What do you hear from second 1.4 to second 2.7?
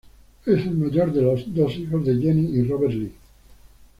dos hijos de Jeanie y